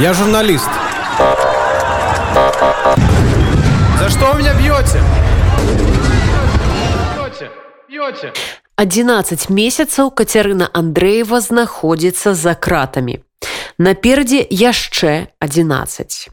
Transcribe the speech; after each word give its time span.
Я 0.00 0.14
журналист. 0.14 0.70
За 3.98 4.08
что 4.10 4.32
вы 4.32 4.38
меня 4.40 4.54
бьете? 4.54 5.02
Бьете, 7.16 7.50
бьете. 7.88 8.32
11 8.76 9.50
месяцаў 9.50 10.10
Кацярына 10.10 10.68
Андреева 10.72 11.40
знаходзіцца 11.40 12.34
за 12.34 12.54
кратамі. 12.54 13.20
Наперадзе 13.78 14.46
яшчэ 14.50 15.28
11. 15.40 16.28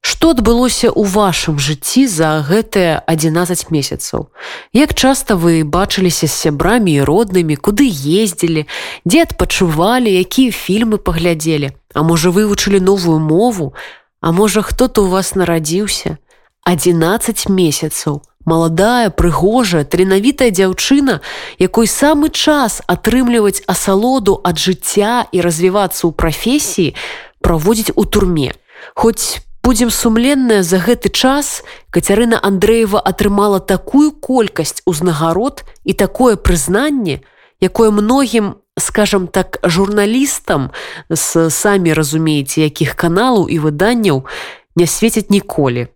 Што 0.00 0.32
адбылося 0.32 0.88
ў 0.88 1.04
вашым 1.12 1.60
жыцці 1.60 2.06
за 2.08 2.40
гэтыя 2.44 3.04
11 3.04 3.68
месяцаў? 3.68 4.32
Як 4.72 4.94
часта 4.94 5.36
вы 5.36 5.60
бачыліся 5.64 6.24
з 6.24 6.32
сябрамі 6.32 6.92
і 6.96 7.04
роднымі, 7.04 7.56
куды 7.56 7.84
ездзілі, 7.88 8.64
дзе 9.04 9.18
адпачувалі, 9.28 10.08
якія 10.08 10.52
фільмы 10.52 10.96
паглядзелі, 10.96 11.76
А 11.92 12.02
можа 12.02 12.30
вывучылі 12.30 12.80
новую 12.80 13.18
мову, 13.18 13.74
А 14.20 14.32
можа 14.32 14.62
хто-то 14.62 15.04
ў 15.04 15.08
вас 15.08 15.34
нарадзіўся? 15.34 16.16
11 16.64 17.48
месяцаў. 17.48 18.22
Маладая, 18.44 19.10
прыгожая, 19.10 19.84
таленавітая 19.84 20.48
дзяўчына, 20.48 21.20
якой 21.60 21.86
самы 21.86 22.32
час 22.32 22.80
атрымліваць 22.88 23.64
асалоду 23.68 24.40
ад 24.44 24.56
жыцця 24.56 25.28
і 25.28 25.44
развівацца 25.44 26.08
ў 26.08 26.12
прафесіі, 26.16 26.96
праводзіць 27.44 27.92
у 27.96 28.04
турме. 28.08 28.56
Хоць 28.96 29.44
будзем 29.62 29.90
сумленная 29.90 30.62
за 30.62 30.78
гэты 30.78 31.10
час 31.10 31.62
кацярына 31.90 32.40
андреева 32.42 33.00
атрымала 33.00 33.60
такую 33.60 34.12
колькасць 34.12 34.82
узнагарод 34.86 35.64
і 35.84 35.92
такое 35.92 36.36
прызнанне 36.36 37.20
якое 37.60 37.90
многім 37.90 38.56
скажем 38.78 39.26
так 39.28 39.60
журналістам 39.62 40.70
с 41.12 41.50
самі 41.50 41.92
разумееце 41.92 42.60
якіх 42.66 42.96
каналаў 42.96 43.48
і 43.48 43.58
выданняў 43.58 44.24
не 44.76 44.86
свеціць 44.86 45.30
ніколі. 45.30 45.88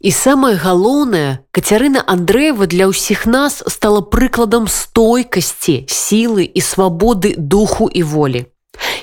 І 0.00 0.12
самае 0.12 0.54
галоўнае 0.60 1.40
кацярына 1.56 2.04
андреева 2.06 2.68
для 2.68 2.92
ўсіх 2.92 3.24
нас 3.26 3.64
стала 3.64 4.04
прыкладам 4.04 4.68
стойкасці 4.68 5.88
сілы 5.88 6.44
і 6.44 6.60
свабоды 6.60 7.34
духу 7.38 7.88
і 7.88 8.02
волі. 8.02 8.46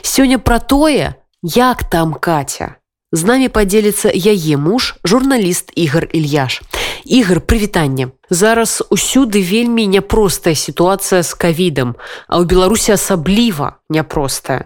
Сёння 0.06 0.38
пра 0.38 0.60
тое 0.62 1.18
як 1.42 1.84
там 1.90 2.14
катя 2.14 2.78
З 3.14 3.30
намі 3.30 3.48
падзеліцца 3.54 4.10
яе 4.10 4.58
муж, 4.58 4.98
журналіст 5.06 5.70
Ігар 5.78 6.10
Ільяш. 6.18 6.66
Ігар 7.06 7.46
прывітанне. 7.46 8.10
Зараз 8.34 8.82
усюды 8.90 9.46
вельмі 9.46 9.86
няпростая 9.86 10.58
сітуацыя 10.58 11.22
з 11.22 11.38
кавідам, 11.38 11.94
а 12.26 12.42
ў 12.42 12.50
Беларусі 12.50 12.98
асабліва 12.98 13.78
няпростая. 13.94 14.66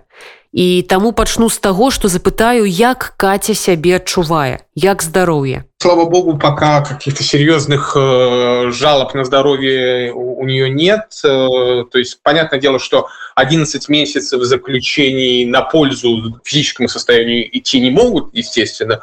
І 0.56 0.88
таму 0.88 1.12
пачну 1.12 1.52
з 1.52 1.59
таго, 1.59 1.92
што 1.92 2.08
запытаю, 2.08 2.64
як 2.64 3.20
Каця 3.20 3.52
сябе 3.52 4.00
адчувае, 4.00 4.64
як 4.78 5.02
здароўе. 5.02 5.64
Слава 5.80 6.06
богу, 6.06 6.38
пока 6.38 6.81
каких-то 6.81 7.23
серьезных 7.23 7.97
э, 7.97 8.70
жалоб 8.72 9.16
на 9.16 9.23
здоровье 9.23 10.14
у, 10.14 10.39
у 10.42 10.45
нее 10.45 10.70
нет. 10.70 11.06
Э, 11.23 11.83
то 11.92 11.97
есть, 11.97 12.22
понятное 12.22 12.59
дело, 12.59 12.78
что 12.78 13.08
11 13.33 13.89
месяцев 13.89 14.44
заключений 14.44 15.45
на 15.45 15.61
пользу 15.61 16.39
физическому 16.44 16.89
состоянию 16.89 17.58
идти 17.58 17.80
не 17.80 17.89
могут, 17.89 18.30
естественно. 18.36 19.02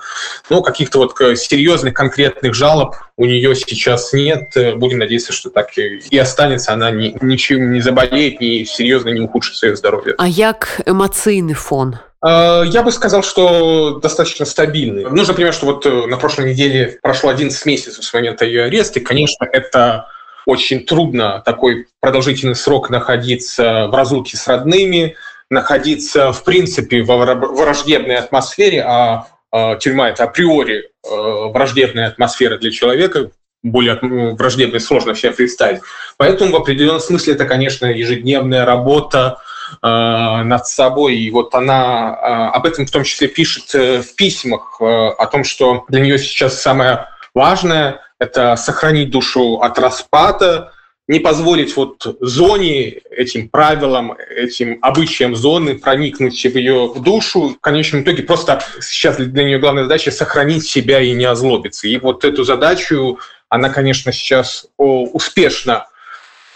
Но 0.48 0.62
каких-то 0.62 0.98
вот 0.98 1.18
серьезных 1.36 1.92
конкретных 1.92 2.54
жалоб 2.54 2.94
у 3.16 3.24
нее 3.24 3.56
сейчас 3.56 4.12
нет. 4.12 4.54
Будем 4.76 4.98
надеяться, 4.98 5.32
что 5.32 5.50
так 5.50 5.70
и 5.76 6.18
останется. 6.18 6.72
Она 6.72 6.92
ни, 6.92 7.16
ничем 7.20 7.72
не 7.72 7.80
заболеет, 7.80 8.40
ни 8.40 8.62
серьезно 8.62 9.08
не 9.08 9.20
ухудшит 9.20 9.56
свое 9.56 9.74
здоровье. 9.74 10.14
А 10.18 10.28
як 10.28 10.82
эмоцийный 10.86 11.54
фон? 11.54 11.96
Э, 12.24 12.62
я 12.66 12.82
бы 12.82 12.90
сказал, 12.90 13.22
что 13.22 13.98
достаточно 14.00 14.46
стабильный. 14.46 15.04
Нужно 15.04 15.34
понимать, 15.34 15.54
что 15.54 15.66
вот 15.66 15.84
э, 15.84 16.06
на 16.06 16.16
прошлой 16.16 16.50
неделе 16.50 16.98
прошло 17.02 17.30
11 17.30 17.66
месяцев 17.66 18.04
с 18.04 18.12
момента 18.14 18.44
ее 18.44 18.64
ареста, 18.64 18.98
и, 18.98 19.02
конечно, 19.02 19.44
это 19.44 20.08
очень 20.46 20.84
трудно 20.84 21.42
такой 21.44 21.86
продолжительный 22.00 22.54
срок 22.54 22.90
находиться 22.90 23.88
в 23.88 23.94
разлуке 23.94 24.36
с 24.36 24.46
родными, 24.46 25.16
находиться, 25.50 26.32
в 26.32 26.44
принципе, 26.44 27.02
в 27.02 27.06
враждебной 27.06 28.16
атмосфере, 28.16 28.82
а, 28.82 29.26
а 29.52 29.76
тюрьма– 29.76 30.08
это 30.10 30.24
априори 30.24 30.84
э, 30.84 31.08
враждебная 31.52 32.08
атмосфера 32.08 32.58
для 32.58 32.70
человека, 32.70 33.30
более 33.62 33.98
враждебной 34.34 34.80
сложно 34.80 35.14
себе 35.14 35.32
представить. 35.32 35.80
Поэтому 36.16 36.52
в 36.52 36.56
определенном 36.56 37.00
смысле 37.00 37.34
это, 37.34 37.46
конечно, 37.46 37.86
ежедневная 37.86 38.64
работа, 38.64 39.38
над 39.82 40.66
собой. 40.66 41.16
И 41.16 41.30
вот 41.30 41.54
она 41.54 42.18
э, 42.20 42.56
об 42.56 42.66
этом 42.66 42.86
в 42.86 42.90
том 42.90 43.04
числе 43.04 43.28
пишет 43.28 43.74
э, 43.74 44.02
в 44.02 44.14
письмах, 44.14 44.80
о 44.80 45.26
том, 45.26 45.44
что 45.44 45.84
для 45.88 46.00
нее 46.00 46.18
сейчас 46.18 46.60
самое 46.60 47.06
важное– 47.34 48.00
это 48.18 48.56
сохранить 48.56 49.10
душу 49.10 49.60
от 49.60 49.78
распада, 49.78 50.72
не 51.06 51.20
позволить 51.20 51.76
вот 51.76 52.16
зоне, 52.20 52.88
этим 53.10 53.48
правилам, 53.48 54.12
этим 54.12 54.78
обычаям 54.80 55.36
зоны 55.36 55.78
проникнуть 55.78 56.40
в 56.40 56.56
ее 56.56 56.92
душу. 56.96 57.50
В 57.50 57.60
конечном 57.60 58.02
итоге 58.02 58.22
просто 58.22 58.62
сейчас 58.80 59.16
для 59.16 59.44
нее 59.44 59.58
главная 59.58 59.82
задача– 59.82 60.10
сохранить 60.12 60.66
себя 60.66 61.00
и 61.00 61.12
не 61.12 61.26
озлобиться. 61.26 61.88
И 61.88 61.98
вот 61.98 62.24
эту 62.24 62.44
задачу 62.44 63.18
она, 63.50 63.68
конечно, 63.68 64.12
сейчас 64.12 64.66
успешно 64.78 65.86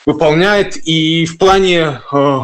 выполняет. 0.06 0.76
И 0.76 1.26
в 1.26 1.36
плане 1.36 2.00
Э, 2.10 2.40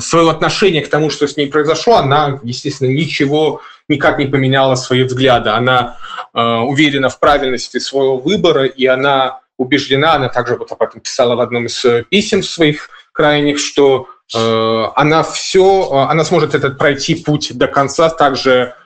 своего 0.00 0.30
отношения 0.30 0.80
к 0.82 0.88
тому, 0.88 1.10
что 1.10 1.26
с 1.26 1.36
ней 1.36 1.48
произошло, 1.48 1.96
она, 1.96 2.40
естественно, 2.42 2.88
ничего 2.88 3.60
никак 3.88 4.18
не 4.18 4.26
поменяла 4.26 4.74
свои 4.74 5.02
взгляды. 5.02 5.50
Она 5.50 5.98
э, 6.34 6.40
уверена 6.40 7.08
в 7.08 7.18
правильности 7.18 7.78
своего 7.78 8.16
выбора, 8.18 8.64
и 8.64 8.86
она 8.86 9.40
убеждена, 9.58 10.14
она 10.14 10.28
также 10.28 10.56
вот 10.56 10.72
об 10.72 10.82
этом 10.82 11.00
писала 11.00 11.34
в 11.34 11.40
одном 11.40 11.66
из 11.66 11.84
э, 11.84 12.04
писем 12.08 12.42
своих 12.42 12.90
крайних, 13.12 13.58
что 13.58 14.08
э, 14.34 14.84
она 14.94 15.22
все, 15.22 15.88
э, 15.90 16.10
она 16.10 16.24
сможет 16.24 16.54
этот 16.54 16.78
пройти 16.78 17.16
путь 17.16 17.56
до 17.56 17.66
конца 17.66 18.08
также 18.08 18.74
Э, 18.74 18.81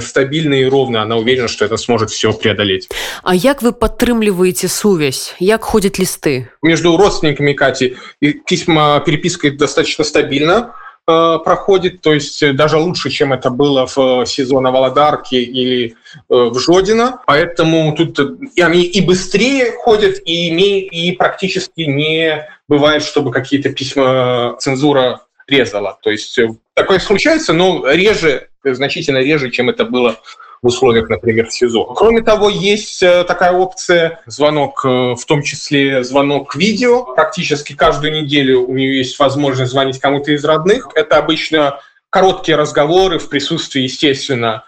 стабільна 0.00 0.56
і 0.56 0.68
ровна 0.68 1.02
она 1.02 1.16
уверена 1.16 1.48
что 1.48 1.64
это 1.64 1.76
сможет 1.76 2.10
все 2.10 2.32
преодолеть 2.32 2.88
А 3.22 3.34
як 3.34 3.62
вы 3.62 3.72
подтрымліваете 3.72 4.68
сувязь 4.68 5.34
як 5.40 5.64
ходят 5.64 5.98
листы 5.98 6.48
между 6.62 6.96
родственниками 6.96 7.54
Кати 7.54 7.96
и 8.20 8.32
письма 8.32 9.00
перепиской 9.00 9.50
достаточно 9.50 10.04
стабильно 10.04 10.74
э, 11.08 11.38
проходит 11.44 12.02
то 12.02 12.14
есть 12.14 12.54
даже 12.54 12.76
лучше 12.76 13.10
чем 13.10 13.32
это 13.32 13.50
было 13.50 13.86
в 13.86 14.26
сезона 14.26 14.70
володарки 14.70 15.34
или 15.34 15.88
э, 15.88 15.94
в 16.28 16.56
жодина 16.60 17.20
поэтому 17.26 17.96
тут 17.96 18.20
и 18.54 18.62
они 18.62 18.82
и 18.84 19.00
быстрее 19.00 19.72
ходят 19.72 20.20
и 20.24 20.50
име 20.50 20.82
и 20.82 21.16
практически 21.16 21.80
не 21.80 22.48
бывает 22.68 23.02
чтобы 23.02 23.32
какие-то 23.32 23.70
письма 23.70 24.54
цензура 24.60 25.22
резала 25.48 25.98
то 26.00 26.10
есть 26.10 26.38
такое 26.74 27.00
случается 27.00 27.52
но 27.52 27.90
реже 27.90 28.47
значительно 28.63 29.19
реже, 29.19 29.51
чем 29.51 29.69
это 29.69 29.85
было 29.85 30.17
в 30.61 30.67
условиях, 30.67 31.09
например, 31.09 31.49
СИЗО. 31.49 31.85
Кроме 31.95 32.21
того, 32.21 32.49
есть 32.49 33.01
э, 33.01 33.23
такая 33.23 33.53
опция 33.53 34.21
звонок, 34.25 34.83
э, 34.83 35.15
в 35.15 35.25
том 35.25 35.41
числе 35.41 36.03
звонок 36.03 36.55
видео. 36.55 37.13
Практически 37.15 37.73
каждую 37.73 38.13
неделю 38.13 38.65
у 38.65 38.73
нее 38.73 38.97
есть 38.97 39.17
возможность 39.19 39.71
звонить 39.71 39.99
кому-то 39.99 40.31
из 40.33 40.43
родных. 40.43 40.89
Это 40.95 41.17
обычно 41.17 41.79
короткие 42.09 42.57
разговоры 42.57 43.19
в 43.19 43.29
присутствии, 43.29 43.83
естественно, 43.83 44.65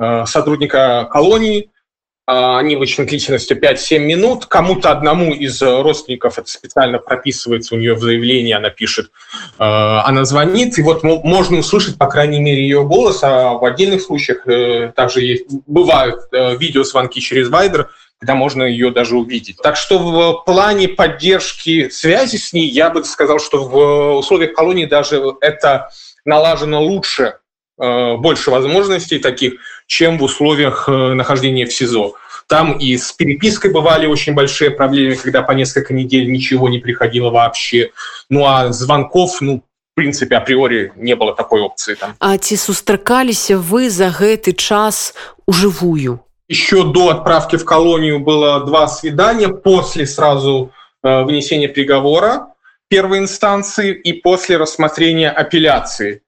э, 0.00 0.24
сотрудника 0.26 1.08
колонии, 1.10 1.70
они 2.28 2.76
очень 2.76 3.06
длительностью 3.06 3.58
5-7 3.58 4.00
минут. 4.00 4.44
Кому-то 4.44 4.90
одному 4.90 5.32
из 5.32 5.62
родственников 5.62 6.38
это 6.38 6.46
специально 6.46 6.98
прописывается 6.98 7.74
у 7.74 7.78
нее 7.78 7.94
в 7.94 8.00
заявлении, 8.00 8.52
она 8.52 8.68
пишет, 8.68 9.10
а, 9.58 10.04
она 10.04 10.26
звонит, 10.26 10.78
и 10.78 10.82
вот 10.82 11.02
можно 11.02 11.58
услышать, 11.58 11.96
по 11.96 12.06
крайней 12.06 12.38
мере, 12.38 12.60
ее 12.60 12.84
голос, 12.84 13.20
а 13.22 13.54
в 13.54 13.64
отдельных 13.64 14.02
случаях 14.02 14.46
э, 14.46 14.92
также 14.94 15.22
есть, 15.22 15.46
бывают 15.66 16.20
э, 16.32 16.54
видеозвонки 16.56 17.18
через 17.20 17.48
Вайбер, 17.48 17.88
когда 18.20 18.34
можно 18.34 18.62
ее 18.62 18.90
даже 18.90 19.16
увидеть. 19.16 19.56
Так 19.62 19.76
что 19.76 19.98
в 19.98 20.44
плане 20.44 20.88
поддержки 20.88 21.88
связи 21.88 22.36
с 22.36 22.52
ней, 22.52 22.68
я 22.68 22.90
бы 22.90 23.04
сказал, 23.04 23.38
что 23.38 23.64
в 23.64 24.18
условиях 24.18 24.52
колонии 24.52 24.84
даже 24.84 25.22
это 25.40 25.88
налажено 26.26 26.82
лучше, 26.82 27.36
Э, 27.38 27.47
больше 27.78 28.50
возможностей 28.50 29.18
таких, 29.18 29.54
чем 29.86 30.18
в 30.18 30.22
условиях 30.22 30.88
э, 30.88 30.92
нахождения 31.14 31.64
в 31.64 31.72
СИЗО. 31.72 32.14
Там 32.46 32.72
и 32.72 32.96
с 32.96 33.12
перепиской 33.12 33.70
бывали 33.70 34.06
очень 34.06 34.34
большие 34.34 34.70
проблемы, 34.70 35.16
когда 35.16 35.42
по 35.42 35.52
несколько 35.52 35.94
недель 35.94 36.30
ничего 36.30 36.68
не 36.68 36.78
приходило 36.78 37.30
вообще. 37.30 37.90
Ну 38.30 38.46
а 38.46 38.72
звонков, 38.72 39.40
ну, 39.40 39.62
в 39.92 39.94
принципе, 39.94 40.36
априори 40.36 40.92
не 40.96 41.14
было 41.14 41.34
такой 41.34 41.60
опции. 41.60 41.94
Там. 41.94 42.14
А 42.18 42.38
ці 42.38 42.56
сустракаліся 42.56 43.58
вы 43.58 43.90
за 43.90 44.08
гэты 44.08 44.52
час 44.52 45.14
уживую? 45.46 46.20
Еще 46.48 46.84
до 46.84 47.10
отправки 47.10 47.56
в 47.56 47.64
колонию 47.64 48.20
было 48.20 48.64
два 48.64 48.88
свидания, 48.88 49.48
после 49.48 50.06
сразу 50.06 50.72
э, 51.02 51.22
вынесения 51.22 51.68
приговора 51.68 52.46
первой 52.88 53.18
инстанции 53.18 53.92
и 53.92 54.14
после 54.14 54.56
рассмотрения 54.56 55.30
апелляции 55.30 56.22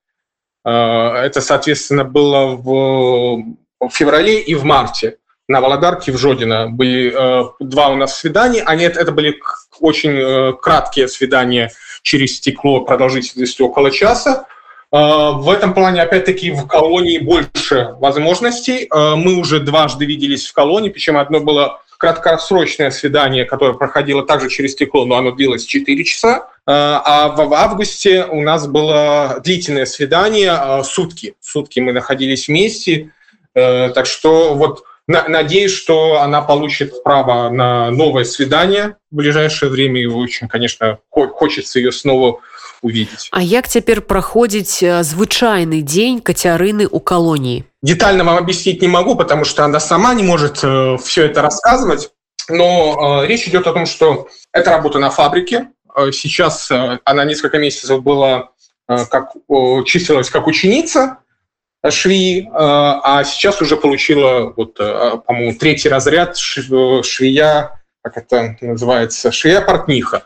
Это, 0.64 1.40
соответственно, 1.40 2.04
было 2.04 2.56
в 2.56 3.90
феврале 3.90 4.40
и 4.40 4.54
в 4.54 4.64
марте 4.64 5.16
на 5.48 5.60
Володарке 5.60 6.12
в 6.12 6.18
Жодино 6.18 6.68
были 6.68 7.12
два 7.60 7.88
у 7.88 7.96
нас 7.96 8.18
свидания. 8.18 8.62
Они, 8.62 8.84
это 8.84 9.10
были 9.10 9.40
очень 9.80 10.56
краткие 10.58 11.08
свидания 11.08 11.72
через 12.02 12.36
стекло 12.36 12.82
продолжительностью 12.82 13.66
около 13.66 13.90
часа. 13.90 14.46
В 14.92 15.50
этом 15.50 15.72
плане, 15.74 16.02
опять-таки, 16.02 16.50
в 16.50 16.66
колонии 16.66 17.18
больше 17.18 17.94
возможностей. 17.98 18.88
Мы 18.92 19.36
уже 19.36 19.60
дважды 19.60 20.04
виделись 20.04 20.46
в 20.46 20.52
колонии, 20.52 20.90
причем 20.90 21.16
одно 21.16 21.40
было 21.40 21.80
краткосрочное 21.98 22.90
свидание, 22.90 23.44
которое 23.44 23.74
проходило 23.74 24.24
также 24.24 24.48
через 24.48 24.72
стекло, 24.72 25.04
но 25.04 25.16
оно 25.16 25.32
длилось 25.32 25.64
4 25.64 26.04
часа. 26.04 26.48
А 26.66 27.28
в 27.28 27.54
августе 27.54 28.24
у 28.24 28.42
нас 28.42 28.66
было 28.66 29.40
длительное 29.42 29.86
свидание, 29.86 30.84
сутки. 30.84 31.34
Сутки 31.40 31.80
мы 31.80 31.92
находились 31.92 32.48
вместе. 32.48 33.12
Так 33.54 34.06
что 34.06 34.54
вот 34.54 34.84
Надеюсь, 35.10 35.72
что 35.72 36.20
она 36.20 36.40
получит 36.40 37.02
право 37.02 37.50
на 37.50 37.90
новое 37.90 38.22
свидание 38.22 38.96
в 39.10 39.16
ближайшее 39.16 39.68
время. 39.68 40.00
И 40.00 40.06
очень, 40.06 40.46
конечно, 40.46 40.98
хочется 41.10 41.80
ее 41.80 41.90
снова 41.90 42.38
увидеть. 42.80 43.28
А 43.32 43.42
як 43.42 43.68
цяпер 43.68 44.02
праходзіць 44.02 45.02
звычайны 45.02 45.82
дзень 45.82 46.20
кацярыны 46.20 46.86
у 46.86 47.00
колонии? 47.00 47.64
Детально 47.82 48.22
вам 48.22 48.38
объяснить 48.38 48.82
не 48.82 48.88
могу, 48.88 49.16
потому 49.16 49.44
что 49.44 49.64
она 49.64 49.80
сама 49.80 50.14
не 50.14 50.22
может 50.22 50.62
э, 50.62 50.96
все 51.02 51.26
это 51.26 51.42
рассказывать. 51.42 52.10
Но 52.48 53.22
э, 53.24 53.26
речь 53.26 53.48
идет 53.48 53.66
о 53.66 53.72
том, 53.72 53.86
что 53.86 54.28
это 54.52 54.70
работа 54.70 55.00
на 55.00 55.10
фабрике. 55.10 55.68
Э, 55.96 56.12
сейчас 56.12 56.70
э, 56.70 56.98
она 57.04 57.24
несколько 57.24 57.58
месяцев 57.58 58.02
была 58.02 58.50
э, 58.88 59.04
как 59.06 59.32
числилась 59.86 60.30
как 60.30 60.46
ученица 60.46 61.18
швеи, 61.88 62.42
э, 62.42 62.48
а 62.50 63.24
сейчас 63.24 63.60
уже 63.62 63.76
получила, 63.76 64.52
вот, 64.56 64.76
по-моему, 64.76 65.56
третий 65.58 65.88
разряд 65.88 66.36
швея, 66.36 67.80
как 68.02 68.16
это 68.16 68.56
называется, 68.60 69.32
швея-портниха. 69.32 70.22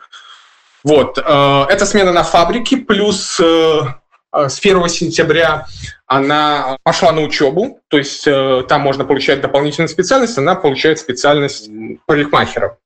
Вот. 0.82 1.16
Это 1.16 1.87
смена 1.87 2.12
на 2.12 2.25
фабрике, 2.25 2.76
плюс 2.76 3.40
с 3.40 4.58
1 4.60 4.88
сентября 4.88 5.67
она 6.06 6.76
пошла 6.82 7.12
на 7.12 7.22
учебу, 7.22 7.81
то 7.88 7.96
есть 7.96 8.25
там 8.25 8.82
можно 8.82 9.05
получать 9.06 9.40
дополнительную 9.40 9.88
специальность, 9.88 10.37
она 10.37 10.56
получает 10.56 10.99
специальность 10.99 11.70
парикмахера. 12.05 12.76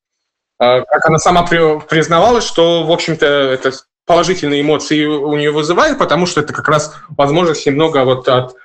Как 0.58 1.06
она 1.06 1.19
сама 1.19 1.44
признавалась, 1.44 2.44
что, 2.44 2.82
в 2.82 2.90
общем-то, 2.90 3.25
это 3.26 3.70
положительные 4.08 4.62
эмоции 4.62 5.05
у 5.05 5.37
нее 5.37 5.52
вызывает, 5.52 5.99
потому 5.99 6.26
что 6.26 6.40
это 6.40 6.52
как 6.52 6.66
раз 6.66 6.96
возможность 7.10 7.66
немного 7.66 8.05
вот 8.05 8.26
от 8.26 8.56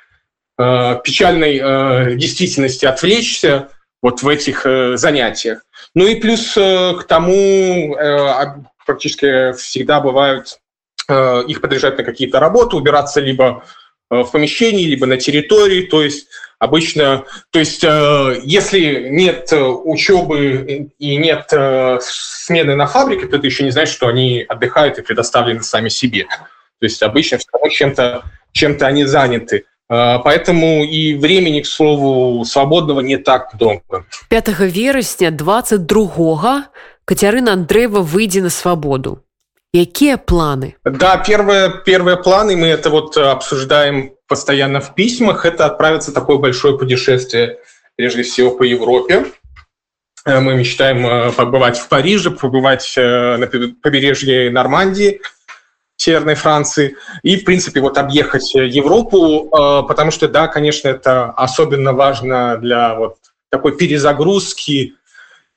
э, 0.57 1.00
печальной 1.04 1.60
э, 1.62 2.16
действительности 2.16 2.86
отвлечься 2.86 3.69
вот 4.01 4.24
в 4.24 4.30
этих 4.30 4.66
э, 4.66 4.95
занятиях. 4.95 5.63
Ну 5.94 6.07
и 6.07 6.16
плюс 6.16 6.56
э, 6.57 6.94
к 6.98 7.04
тому 7.04 7.95
э, 7.95 8.63
практически 8.86 9.51
всегда 9.54 10.00
бывают, 10.00 10.60
э, 11.10 11.44
их 11.45 11.60
подряжать 11.60 11.98
на 11.98 12.06
какие-то 12.06 12.40
работы, 12.40 12.78
убираться 12.78 13.19
либо 13.19 13.66
в 14.10 14.26
помещении, 14.26 14.86
либо 14.86 15.06
на 15.06 15.18
территории, 15.18 15.82
то 15.84 16.04
есть 16.04 16.28
обычно, 16.60 17.26
то 17.52 17.60
есть 17.60 17.84
э, 17.84 18.42
если 18.44 19.10
нет 19.10 19.52
учебы 19.52 20.92
и 20.98 21.16
нет 21.18 21.50
смены 22.02 22.76
на 22.76 22.88
фабрике, 22.88 23.28
то 23.28 23.40
ты 23.40 23.48
еще 23.48 23.64
не 23.64 23.72
знаешь, 23.72 23.90
что 23.90 24.08
они 24.08 24.46
отдыхают 24.48 24.98
и 24.98 25.02
предоставлены 25.02 25.64
сами 25.64 25.90
себе. 25.90 26.26
То 26.80 26.86
есть 26.86 27.02
обычно 27.02 27.40
чем-то 27.70 28.24
чем-то 28.52 28.86
они 28.88 29.06
заняты. 29.06 29.66
Поэтому 29.88 30.84
и 30.84 31.16
времени, 31.16 31.62
к 31.62 31.68
слову, 31.68 32.46
свободного 32.46 33.02
не 33.02 33.18
так 33.18 33.54
много. 33.54 34.06
5 34.30 34.60
вересня 34.60 35.30
22 35.30 36.68
Катерина 37.06 37.54
Андреева 37.54 38.00
выйдет 38.00 38.44
на 38.44 38.50
свободу. 38.50 39.24
Какие 39.75 40.18
планы? 40.18 40.75
Да, 40.84 41.18
первые, 41.18 41.81
первые 41.84 42.18
планы, 42.18 42.56
мы 42.56 42.68
это 42.68 42.92
вот 42.92 43.18
обсуждаем 43.18 44.14
постоянно 44.28 44.80
в 44.81 44.94
письмах, 44.94 45.48
это 45.48 45.66
отправиться 45.66 46.12
в 46.12 46.14
такое 46.14 46.38
большое 46.38 46.78
путешествие, 46.78 47.58
прежде 47.96 48.22
всего 48.22 48.52
по 48.52 48.62
Европе. 48.62 49.25
Э, 50.25 50.40
мы 50.40 50.54
мечтаем 50.54 51.04
э, 51.08 51.31
побывать 51.31 51.80
в 51.80 51.88
Париже, 51.88 52.30
побывать 52.30 52.94
э, 52.98 53.38
на 53.38 53.48
побережье 53.48 54.52
Нормандии, 54.52 55.22
Северной 55.96 56.36
Франции, 56.36 56.96
и, 57.24 57.38
в 57.38 57.44
принципе, 57.44 57.81
вот 57.81 57.98
объехать 57.98 58.54
Европу, 58.54 59.48
потому 59.88 60.12
что, 60.12 60.28
да, 60.28 60.48
конечно, 60.48 60.90
это 60.90 61.31
особенно 61.31 61.94
важно 61.94 62.58
для 62.58 62.96
вот 62.96 63.18
такой 63.50 63.78
перезагрузки, 63.78 64.96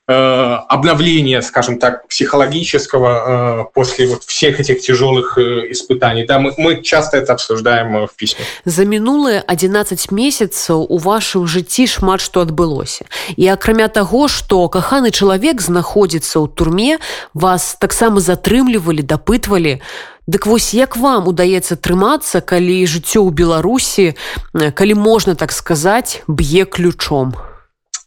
Э, 0.09 0.59
обновления, 0.69 1.43
скажем 1.43 1.81
так, 1.81 2.07
психологического 2.07 3.65
э, 3.65 3.65
после 3.75 4.07
вот 4.07 4.23
всех 4.23 4.61
этих 4.61 4.81
тяжелых 4.81 5.37
э, 5.37 5.73
испытаний. 5.73 6.25
Да, 6.25 6.39
мы, 6.39 6.55
мы 6.59 6.81
часто 6.81 7.17
это 7.17 7.33
обсуждаем 7.33 8.07
в 8.07 8.15
письмах. 8.15 8.47
За 8.65 8.85
мінулыя 8.85 9.43
11 9.45 10.13
месяцаў 10.13 10.87
у 10.89 10.99
вашым 10.99 11.49
жыцці 11.49 11.89
шмат 11.89 12.21
што 12.21 12.47
адбылося. 12.47 13.11
І 13.35 13.49
акрамя 13.49 13.89
таго, 13.89 14.29
што 14.29 14.69
каханы 14.69 15.11
чалавек 15.11 15.61
знаходзіцца 15.61 16.39
ў 16.39 16.55
турме, 16.55 16.99
вас 17.35 17.75
таксама 17.75 18.21
затрымлівалі, 18.21 19.03
дапытвалі, 19.03 19.83
Дык 20.27 20.47
вось 20.47 20.75
як 20.75 20.97
вам 20.97 21.27
удаецца 21.27 21.75
трымацца, 21.79 22.43
калі 22.43 22.83
жыццё 22.87 23.27
ў 23.27 23.31
Беларусі, 23.31 24.15
калі 24.55 24.95
можна 24.95 25.35
так 25.35 25.51
сказаць, 25.51 26.23
б'е 26.27 26.65
ключом. 26.67 27.35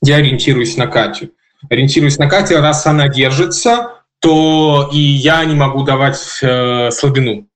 Я 0.04 0.16
ориентируюсь 0.20 0.76
на 0.76 0.88
Катю 0.88 1.32
ориентируюсь 1.70 2.18
на 2.18 2.30
Катю, 2.30 2.62
раз 2.62 2.86
она 2.86 3.08
держится, 3.08 3.94
то 4.20 4.90
и 4.92 5.00
я 5.00 5.44
не 5.46 5.56
могу 5.56 5.84
давать 5.84 6.20
э, 6.42 6.92
слабину. 6.92 7.48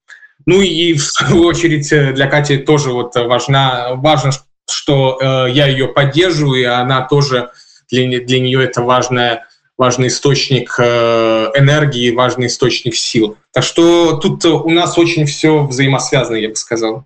Ну 0.46 0.62
и 0.62 0.94
в 0.94 1.04
свою 1.04 1.46
очередь 1.46 1.92
э, 1.92 2.14
для 2.14 2.28
Кати 2.28 2.58
тоже 2.58 2.92
вот 2.92 3.16
важна, 3.16 3.96
важно, 3.96 4.32
что 4.70 5.18
э, 5.20 5.52
я 5.52 5.68
ее 5.68 5.88
поддерживаю, 5.88 6.62
и 6.62 6.66
она 6.66 7.02
тоже 7.02 7.52
для, 7.90 8.20
для 8.20 8.40
нее 8.40 8.64
это 8.64 8.82
важная, 8.82 9.48
важный 9.78 10.08
источник 10.08 10.76
э, 10.80 11.52
энергии, 11.56 12.12
важный 12.12 12.48
источник 12.48 12.96
сил. 12.96 13.38
Так 13.52 13.64
что 13.64 14.18
тут 14.18 14.44
у 14.46 14.70
нас 14.70 14.98
очень 14.98 15.26
все 15.26 15.64
взаимосвязано, 15.64 16.36
я 16.36 16.50
бы 16.50 16.56
сказал. 16.56 17.06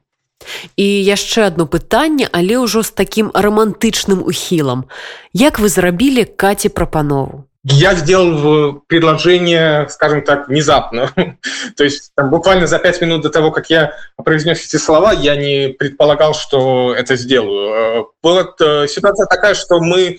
І 0.78 0.86
яшчэ 0.86 1.48
одно 1.48 1.66
пытанне, 1.66 2.30
але 2.32 2.62
ўжо 2.62 2.84
з 2.84 2.92
такім 2.92 3.32
романтычным 3.34 4.22
ухілам. 4.22 4.86
Як 5.34 5.60
вы 5.60 5.70
зрабілі 5.70 6.26
Каце 6.26 6.70
прапанову? 6.70 7.48
Я 7.70 7.96
сделал 7.96 8.82
предложение, 8.88 9.88
скажем 9.90 10.22
так, 10.22 10.48
внезапно. 10.48 11.12
То 11.78 11.84
есть 11.84 12.12
там, 12.16 12.30
буквально 12.30 12.66
за 12.66 12.80
пять 12.80 13.02
минут 13.02 13.22
до 13.24 13.30
того, 13.30 13.52
как 13.52 13.70
я 13.70 13.94
произнес 14.24 14.66
эти 14.66 14.78
слова, 14.78 15.12
я 15.12 15.36
не 15.36 15.70
предполагал, 15.70 16.34
что 16.34 16.96
это 16.96 17.18
сделаю. 17.18 18.14
Была 18.24 18.48
э, 18.62 18.88
ситуация 18.88 19.26
такая, 19.26 19.54
что 19.54 19.82
мы 19.82 20.18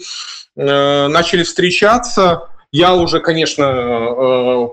э, 0.57 1.09
начали 1.09 1.43
встречаться. 1.43 2.49
Я 2.71 2.95
уже, 2.95 3.21
конечно, 3.21 3.65
э, 3.65 4.69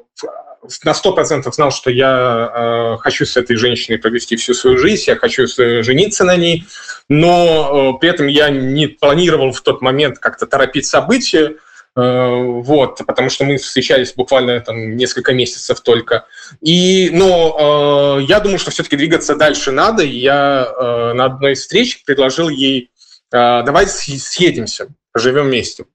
на 0.83 0.93
сто 0.93 1.13
процентов 1.13 1.55
знал, 1.55 1.71
что 1.71 1.89
я 1.89 2.51
э, 2.95 2.97
хочу 2.99 3.25
с 3.25 3.37
этой 3.37 3.55
женщиной 3.55 3.97
провести 3.97 4.35
всю 4.35 4.53
свою 4.53 4.77
жизнь, 4.77 5.03
я 5.07 5.15
хочу 5.15 5.47
жениться 5.47 6.23
на 6.23 6.35
ней, 6.35 6.65
но 7.09 7.93
э, 7.95 7.99
при 7.99 8.09
этом 8.09 8.27
я 8.27 8.49
не 8.49 8.87
планировал 8.87 9.51
в 9.51 9.61
тот 9.61 9.81
момент 9.81 10.19
как-то 10.19 10.45
торопить 10.45 10.85
события, 10.85 11.55
э, 11.95 12.27
вот, 12.35 13.01
потому 13.05 13.29
что 13.29 13.45
мы 13.45 13.57
встречались 13.57 14.13
буквально 14.13 14.59
там 14.59 14.95
несколько 14.95 15.33
месяцев 15.33 15.81
только. 15.81 16.25
И, 16.61 17.09
но 17.11 18.19
э, 18.19 18.23
я 18.23 18.39
думал, 18.39 18.59
что 18.59 18.71
все-таки 18.71 18.97
двигаться 18.97 19.35
дальше 19.35 19.71
надо, 19.71 20.03
я 20.03 20.65
э, 20.67 21.13
на 21.13 21.25
одной 21.25 21.53
из 21.53 21.61
встреч 21.61 22.03
предложил 22.03 22.49
ей, 22.49 22.91
э, 23.31 23.63
давай 23.63 23.87
съедемся, 23.87 24.87
живем 25.15 25.45
вместе. 25.45 25.85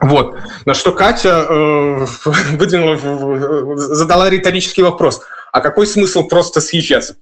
Вот. 0.00 0.36
На 0.66 0.74
что 0.74 0.92
Катя 0.92 1.46
э, 1.48 2.06
выдвинула, 2.56 3.76
задала 3.76 4.28
риторический 4.30 4.82
вопрос. 4.82 5.22
А 5.52 5.60
какой 5.60 5.86
смысл 5.86 6.24
просто 6.28 6.60
съезжаться? 6.60 7.16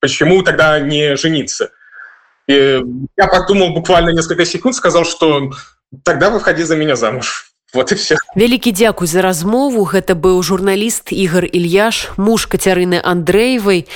Почему 0.00 0.42
тогда 0.42 0.80
не 0.80 1.16
жениться? 1.16 1.70
И 2.48 2.82
я 3.16 3.26
подумал 3.26 3.74
буквально 3.74 4.10
несколько 4.10 4.44
секунд, 4.44 4.74
сказал, 4.74 5.04
что 5.04 5.50
тогда 6.04 6.30
выходи 6.30 6.62
за 6.62 6.76
меня 6.76 6.96
замуж. 6.96 7.52
Вот 7.74 7.92
и 7.92 7.94
все. 7.94 8.16
Вялікі 8.36 8.72
дзякуй 8.72 9.06
за 9.06 9.22
размову. 9.22 9.84
Гэта 9.84 10.14
быў 10.14 10.42
журналіст 10.42 11.12
Ігор 11.12 11.44
Ільяш, 11.44 12.14
муж 12.16 12.46
Кацярыны 12.46 13.02
Андрэевай. 13.02 13.86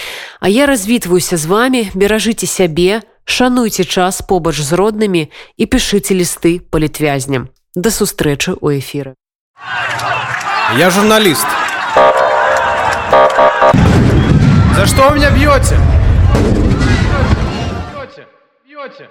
А 0.40 0.48
я 0.48 0.66
развітваюся 0.66 1.36
з 1.36 1.46
вами, 1.46 1.90
беражыце 1.94 2.46
сябе, 2.46 3.02
шануйце 3.29 3.83
час 3.83 4.21
побач 4.21 4.55
з 4.61 4.73
роднымі 4.73 5.31
і 5.57 5.63
пішыце 5.65 6.13
лісты 6.13 6.59
палітвязням. 6.59 7.49
Да 7.75 7.89
сустрэчы 7.89 8.55
ў 8.55 8.79
эфіры. 8.79 9.15
Я 10.77 10.89
журналіст. 10.89 11.47
За 14.75 14.85
что 14.85 15.09
вы 15.09 15.15
меня 15.15 15.31
бьете? 15.31 15.77
Бьете, 17.93 18.27
бьете. 18.67 19.09